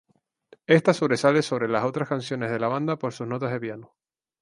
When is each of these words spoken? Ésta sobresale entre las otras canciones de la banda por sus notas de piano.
Ésta 0.65 0.95
sobresale 0.95 1.41
entre 1.47 1.67
las 1.69 1.83
otras 1.85 2.09
canciones 2.09 2.49
de 2.49 2.57
la 2.59 2.69
banda 2.69 2.97
por 2.97 3.13
sus 3.13 3.27
notas 3.27 3.51
de 3.51 3.59
piano. 3.59 3.93